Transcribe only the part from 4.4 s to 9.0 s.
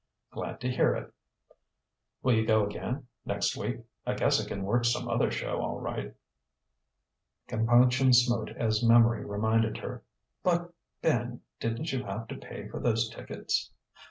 I can work som'other show, all right." Compunction smote as